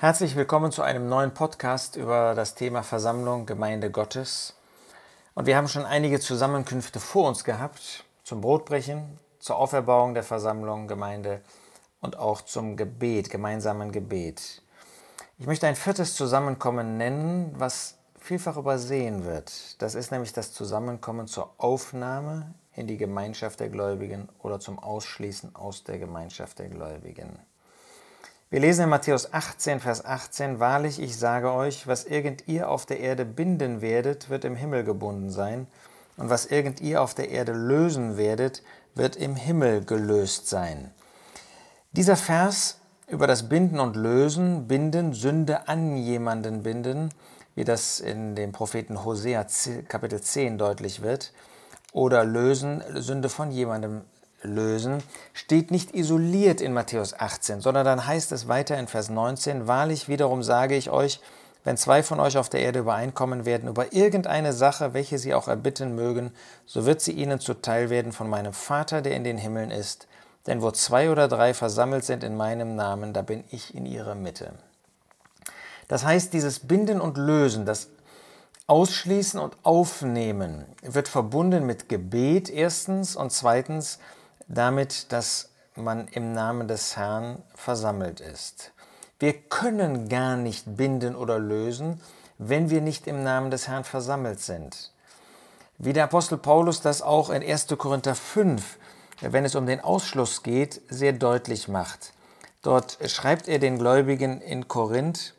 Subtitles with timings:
[0.00, 4.54] Herzlich willkommen zu einem neuen Podcast über das Thema Versammlung Gemeinde Gottes.
[5.34, 10.86] Und wir haben schon einige Zusammenkünfte vor uns gehabt zum Brotbrechen, zur Auferbauung der Versammlung
[10.86, 11.40] Gemeinde
[12.00, 14.62] und auch zum Gebet, gemeinsamen Gebet.
[15.36, 19.82] Ich möchte ein viertes Zusammenkommen nennen, was vielfach übersehen wird.
[19.82, 25.56] Das ist nämlich das Zusammenkommen zur Aufnahme in die Gemeinschaft der Gläubigen oder zum Ausschließen
[25.56, 27.40] aus der Gemeinschaft der Gläubigen.
[28.50, 32.86] Wir lesen in Matthäus 18, Vers 18, Wahrlich, ich sage euch, was irgend ihr auf
[32.86, 35.66] der Erde binden werdet, wird im Himmel gebunden sein,
[36.16, 38.62] und was irgend ihr auf der Erde lösen werdet,
[38.94, 40.90] wird im Himmel gelöst sein.
[41.92, 47.10] Dieser Vers über das Binden und Lösen, Binden, Sünde an jemanden binden,
[47.54, 49.44] wie das in dem Propheten Hosea
[49.88, 51.34] Kapitel 10 deutlich wird,
[51.92, 54.04] oder lösen, Sünde von jemandem
[54.42, 55.02] lösen,
[55.32, 60.08] steht nicht isoliert in Matthäus 18, sondern dann heißt es weiter in Vers 19, Wahrlich
[60.08, 61.20] wiederum sage ich euch,
[61.64, 65.48] wenn zwei von euch auf der Erde übereinkommen werden über irgendeine Sache, welche sie auch
[65.48, 66.32] erbitten mögen,
[66.66, 70.06] so wird sie ihnen zuteil werden von meinem Vater, der in den Himmeln ist.
[70.46, 74.14] Denn wo zwei oder drei versammelt sind in meinem Namen, da bin ich in ihrer
[74.14, 74.52] Mitte.
[75.88, 77.88] Das heißt, dieses Binden und Lösen, das
[78.66, 83.98] Ausschließen und Aufnehmen wird verbunden mit Gebet erstens und zweitens
[84.48, 88.72] damit, dass man im Namen des Herrn versammelt ist.
[89.18, 92.00] Wir können gar nicht binden oder lösen,
[92.38, 94.92] wenn wir nicht im Namen des Herrn versammelt sind.
[95.78, 97.66] Wie der Apostel Paulus das auch in 1.
[97.78, 98.78] Korinther 5,
[99.20, 102.12] wenn es um den Ausschluss geht, sehr deutlich macht.
[102.62, 105.34] Dort schreibt er den Gläubigen in Korinth,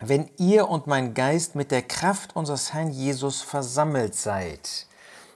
[0.00, 4.86] wenn ihr und mein Geist mit der Kraft unseres Herrn Jesus versammelt seid.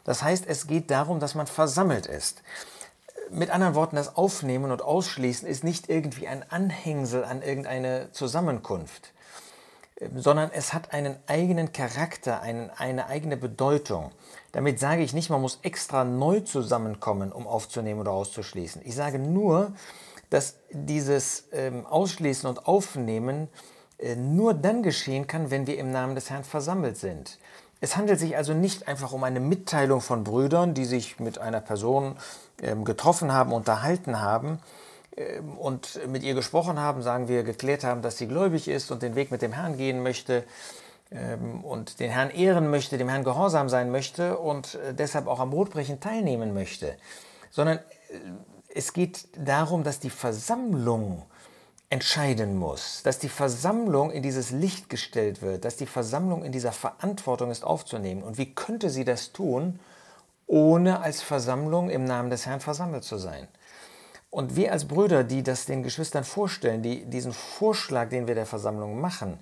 [0.05, 2.43] Das heißt, es geht darum, dass man versammelt ist
[3.33, 9.13] mit anderen Worten, das Aufnehmen und Ausschließen ist nicht irgendwie ein Anhängsel an irgendeine Zusammenkunft,
[10.01, 14.11] ähm, sondern es hat einen eigenen Charakter, einen, eine eigene Bedeutung.
[14.53, 18.83] Damit sage ich nicht, man muss extra neu zusammenkommen, um aufzunehmen oder auszuschließen.
[18.85, 19.73] Ich sage nur,
[20.31, 23.49] dass dieses ähm, Ausschließen und Aufnehmen
[23.99, 27.39] äh, nur dann geschehen kann, wenn wir im Namen des Herrn versammelt sind.
[27.81, 31.61] Es handelt sich also nicht einfach um eine Mitteilung von Brüdern, die sich mit einer
[31.61, 32.17] Person
[32.63, 34.61] ähm, getroffen haben, unterhalten haben
[35.17, 39.03] ähm, und mit ihr gesprochen haben, sagen wir, geklärt haben, dass sie gläubig ist und
[39.03, 40.45] den Weg mit dem Herrn gehen möchte
[41.11, 45.41] ähm, und den Herrn ehren möchte, dem Herrn gehorsam sein möchte und äh, deshalb auch
[45.41, 46.97] am Brotbrechen teilnehmen möchte,
[47.51, 47.83] sondern äh,
[48.75, 51.23] es geht darum, dass die Versammlung
[51.91, 56.71] entscheiden muss, dass die Versammlung in dieses Licht gestellt wird, dass die Versammlung in dieser
[56.71, 58.23] Verantwortung ist aufzunehmen.
[58.23, 59.81] Und wie könnte sie das tun,
[60.47, 63.49] ohne als Versammlung im Namen des Herrn versammelt zu sein?
[64.31, 68.47] Und wir als Brüder, die das den Geschwistern vorstellen, die diesen Vorschlag, den wir der
[68.47, 69.41] Versammlung machen,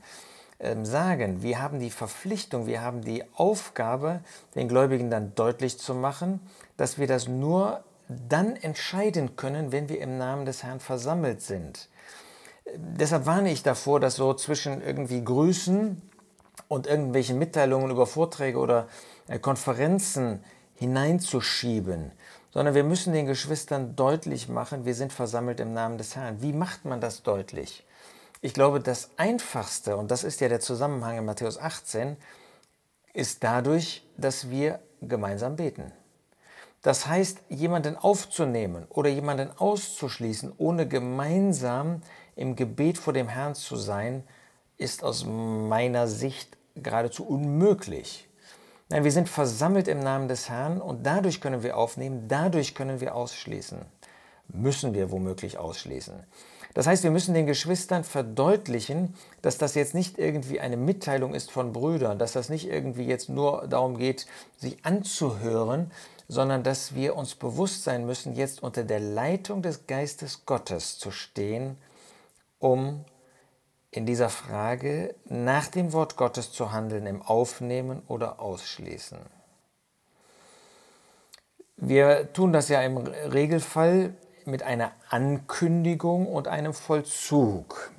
[0.59, 4.21] ähm, sagen, wir haben die Verpflichtung, wir haben die Aufgabe,
[4.55, 6.41] den Gläubigen dann deutlich zu machen,
[6.79, 11.91] dass wir das nur dann entscheiden können, wenn wir im Namen des Herrn versammelt sind
[12.77, 16.01] deshalb warne ich davor, dass so zwischen irgendwie Grüßen
[16.69, 18.89] und irgendwelchen Mitteilungen über Vorträge oder
[19.29, 20.43] äh, Konferenzen
[20.75, 22.13] hineinzuschieben,
[22.51, 26.41] sondern wir müssen den Geschwistern deutlich machen, wir sind versammelt im Namen des Herrn.
[26.41, 27.85] Wie macht man das deutlich?
[28.41, 32.17] Ich glaube, das Einfachste, und das ist ja der Zusammenhang in Matthäus 18,
[33.13, 35.93] ist dadurch, dass wir gemeinsam beten.
[36.83, 42.03] Das heißt, jemanden aufzunehmen oder jemanden auszuschließen, ohne gemeinsam
[42.37, 44.23] im Gebet vor dem Herrn zu sein,
[44.77, 48.29] ist aus meiner Sicht geradezu unmöglich.
[48.91, 53.01] Nein, wir sind versammelt im Namen des Herrn und dadurch können wir aufnehmen, dadurch können
[53.01, 53.81] wir ausschließen.
[54.49, 56.25] Müssen wir womöglich ausschließen.
[56.75, 61.51] Das heißt, wir müssen den Geschwistern verdeutlichen, dass das jetzt nicht irgendwie eine Mitteilung ist
[61.51, 65.91] von Brüdern, dass das nicht irgendwie jetzt nur darum geht, sich anzuhören,
[66.29, 71.11] sondern dass wir uns bewusst sein müssen, jetzt unter der Leitung des Geistes Gottes zu
[71.11, 71.77] stehen
[72.59, 73.05] um
[73.91, 79.19] in dieser Frage nach dem Wort Gottes zu handeln, im Aufnehmen oder Ausschließen.
[81.77, 84.15] Wir tun das ja im Regelfall
[84.45, 87.93] mit einer Ankündigung und einem Vollzug.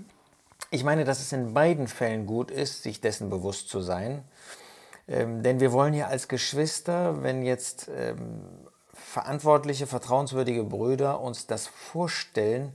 [0.70, 4.24] Ich meine, dass es in beiden Fällen gut ist, sich dessen bewusst zu sein.
[5.10, 8.44] Ähm, denn wir wollen ja als Geschwister, wenn jetzt ähm,
[8.94, 12.74] verantwortliche, vertrauenswürdige Brüder uns das vorstellen,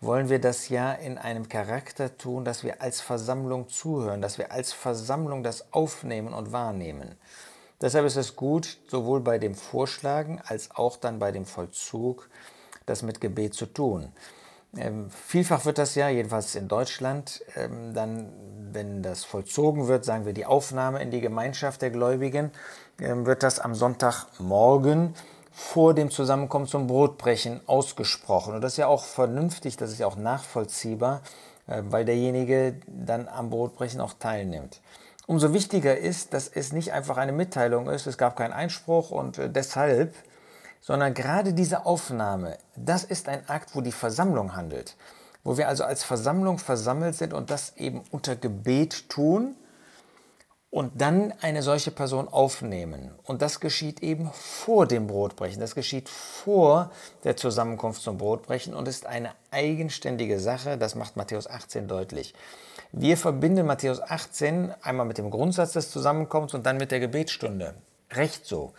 [0.00, 4.52] wollen wir das ja in einem Charakter tun, dass wir als Versammlung zuhören, dass wir
[4.52, 7.16] als Versammlung das aufnehmen und wahrnehmen.
[7.80, 12.28] Deshalb ist es gut, sowohl bei dem Vorschlagen als auch dann bei dem Vollzug,
[12.86, 14.12] das mit Gebet zu tun.
[14.76, 18.32] Ähm, vielfach wird das ja, jedenfalls in Deutschland, ähm, dann,
[18.72, 22.52] wenn das vollzogen wird, sagen wir die Aufnahme in die Gemeinschaft der Gläubigen,
[22.98, 25.14] ähm, wird das am Sonntagmorgen
[25.50, 28.54] vor dem Zusammenkommen zum Brotbrechen ausgesprochen.
[28.54, 31.20] Und das ist ja auch vernünftig, das ist ja auch nachvollziehbar,
[31.66, 34.80] äh, weil derjenige dann am Brotbrechen auch teilnimmt.
[35.26, 39.36] Umso wichtiger ist, dass es nicht einfach eine Mitteilung ist, es gab keinen Einspruch und
[39.36, 40.14] äh, deshalb
[40.82, 44.96] sondern gerade diese Aufnahme, das ist ein Akt, wo die Versammlung handelt,
[45.44, 49.54] wo wir also als Versammlung versammelt sind und das eben unter Gebet tun
[50.70, 53.12] und dann eine solche Person aufnehmen.
[53.24, 56.90] Und das geschieht eben vor dem Brotbrechen, das geschieht vor
[57.22, 62.34] der Zusammenkunft zum Brotbrechen und ist eine eigenständige Sache, das macht Matthäus 18 deutlich.
[62.90, 67.74] Wir verbinden Matthäus 18 einmal mit dem Grundsatz des Zusammenkommens und dann mit der Gebetsstunde.
[68.10, 68.72] Recht so.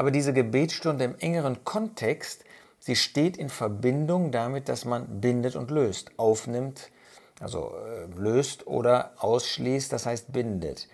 [0.00, 2.46] Aber diese Gebetsstunde im engeren Kontext,
[2.78, 6.90] sie steht in Verbindung damit, dass man bindet und löst, aufnimmt,
[7.38, 10.88] also äh, löst oder ausschließt, das heißt bindet.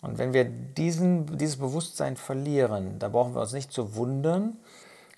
[0.00, 4.56] Und wenn wir diesen, dieses Bewusstsein verlieren, da brauchen wir uns nicht zu wundern,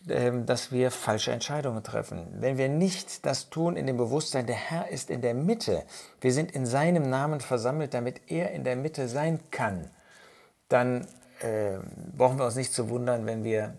[0.08, 2.26] äh, dass wir falsche Entscheidungen treffen.
[2.38, 5.84] Wenn wir nicht das tun in dem Bewusstsein, der Herr ist in der Mitte,
[6.20, 9.88] wir sind in seinem Namen versammelt, damit er in der Mitte sein kann,
[10.68, 11.06] dann
[11.42, 11.78] äh,
[12.16, 13.74] brauchen wir uns nicht zu wundern, wenn wir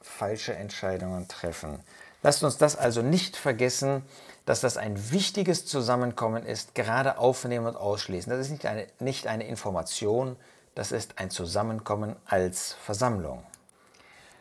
[0.00, 1.80] falsche Entscheidungen treffen.
[2.22, 4.02] Lasst uns das also nicht vergessen,
[4.44, 8.30] dass das ein wichtiges Zusammenkommen ist, gerade aufnehmen und ausschließen.
[8.30, 10.36] Das ist nicht eine, nicht eine Information,
[10.74, 13.42] das ist ein Zusammenkommen als Versammlung.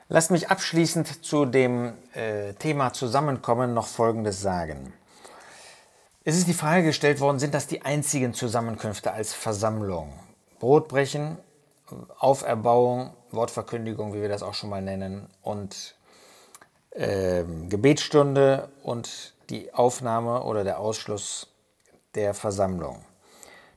[0.09, 4.93] Lasst mich abschließend zu dem äh, Thema Zusammenkommen noch Folgendes sagen.
[6.23, 10.13] Es ist die Frage gestellt worden, sind das die einzigen Zusammenkünfte als Versammlung?
[10.59, 11.37] Brotbrechen
[12.19, 15.95] Auferbauung, Wortverkündigung, wie wir das auch schon mal nennen, und
[16.91, 21.47] äh, Gebetsstunde und die Aufnahme oder der Ausschluss
[22.15, 23.03] der Versammlung.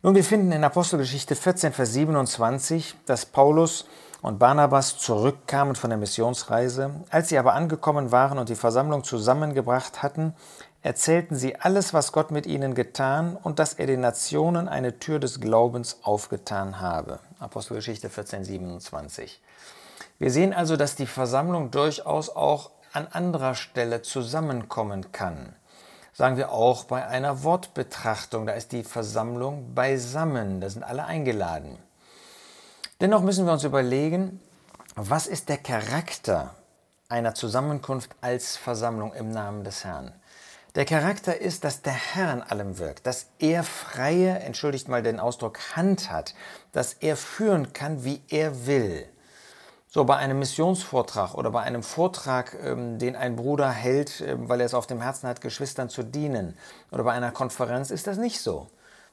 [0.02, 3.84] Nun, wir finden in Apostelgeschichte 14, Vers 27, dass Paulus
[4.22, 7.04] und Barnabas zurückkamen von der Missionsreise.
[7.10, 10.34] Als sie aber angekommen waren und die Versammlung zusammengebracht hatten,
[10.82, 15.18] erzählten sie alles, was Gott mit ihnen getan und dass er den Nationen eine Tür
[15.18, 17.20] des Glaubens aufgetan habe.
[17.38, 19.42] Apostelgeschichte 14, 27.
[20.18, 25.54] Wir sehen also, dass die Versammlung durchaus auch an anderer Stelle zusammenkommen kann.
[26.12, 31.78] Sagen wir auch bei einer Wortbetrachtung, da ist die Versammlung beisammen, da sind alle eingeladen.
[33.00, 34.40] Dennoch müssen wir uns überlegen,
[34.96, 36.54] was ist der Charakter
[37.08, 40.12] einer Zusammenkunft als Versammlung im Namen des Herrn?
[40.76, 45.18] Der Charakter ist, dass der Herr in allem wirkt, dass er freie, entschuldigt mal den
[45.18, 46.34] Ausdruck, Hand hat,
[46.70, 49.04] dass er führen kann, wie er will.
[49.88, 54.60] So bei einem Missionsvortrag oder bei einem Vortrag, ähm, den ein Bruder hält, ähm, weil
[54.60, 56.56] er es auf dem Herzen hat, Geschwistern zu dienen,
[56.92, 58.68] oder bei einer Konferenz ist das nicht so.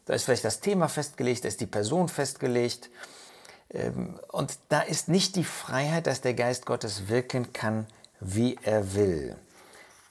[0.06, 2.92] Da ist vielleicht das Thema festgelegt, da ist die Person festgelegt.
[3.72, 7.88] Ähm, und da ist nicht die Freiheit, dass der Geist Gottes wirken kann,
[8.20, 9.36] wie er will.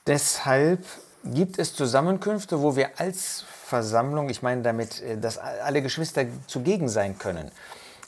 [0.09, 0.85] Deshalb
[1.35, 6.89] gibt es Zusammenkünfte, wo wir als Versammlung, ich meine damit, äh, dass alle Geschwister zugegen
[6.89, 7.51] sein können,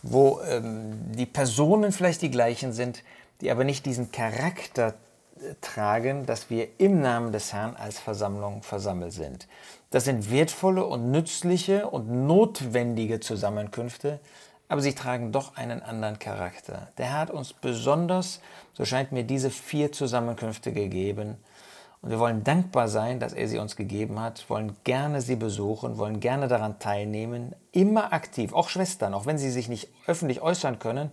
[0.02, 3.02] wo ähm, die Personen vielleicht die gleichen sind,
[3.40, 4.94] die aber nicht diesen Charakter
[5.36, 9.48] äh, tragen, dass wir im Namen des Herrn als Versammlung versammelt sind.
[9.90, 14.20] Das sind wertvolle und nützliche und notwendige Zusammenkünfte,
[14.68, 16.88] aber sie tragen doch einen anderen Charakter.
[16.98, 18.40] Der Herr hat uns besonders,
[18.74, 21.38] so scheint mir, diese vier Zusammenkünfte gegeben,
[22.00, 25.98] und wir wollen dankbar sein, dass er sie uns gegeben hat, wollen gerne sie besuchen,
[25.98, 30.78] wollen gerne daran teilnehmen, immer aktiv, auch Schwestern, auch wenn sie sich nicht öffentlich äußern
[30.78, 31.10] können,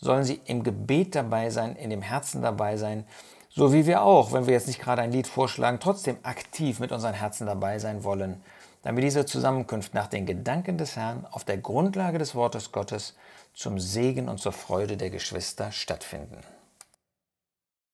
[0.00, 3.04] sollen sie im Gebet dabei sein, in dem Herzen dabei sein,
[3.48, 6.90] so wie wir auch, wenn wir jetzt nicht gerade ein Lied vorschlagen, trotzdem aktiv mit
[6.90, 8.42] unseren Herzen dabei sein wollen,
[8.82, 13.14] damit diese Zusammenkunft nach den Gedanken des Herrn auf der Grundlage des Wortes Gottes
[13.54, 16.38] zum Segen und zur Freude der Geschwister stattfinden.